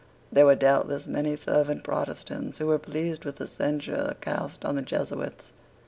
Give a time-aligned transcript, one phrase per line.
[0.31, 4.81] There were doubtless many fervent Protestants who were pleased with the censure cast on the
[4.81, 5.51] Jesuits.